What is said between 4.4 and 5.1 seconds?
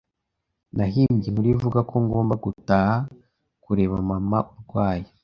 urwaye.